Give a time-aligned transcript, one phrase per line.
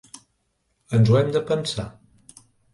[0.99, 1.89] Ens ho hem de pensar.